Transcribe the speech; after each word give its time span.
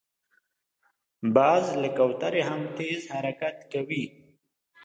باز 1.35 1.65
له 1.81 1.89
کوترې 1.97 2.41
هم 2.49 2.61
تېز 2.77 3.01
حرکت 3.13 3.57
کوي 3.71 4.05